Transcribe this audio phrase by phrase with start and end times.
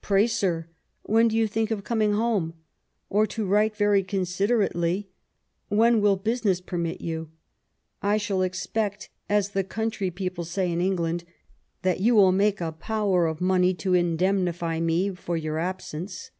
[0.00, 2.54] Pray, sir I when do you think of coming home?
[3.10, 5.10] or, to write very considerately,
[5.70, 7.30] wheir will business permit you?
[8.00, 11.24] I shall expect (as the country people say in England)
[11.82, 16.30] that you will make a power of money to indemnify me for your absence.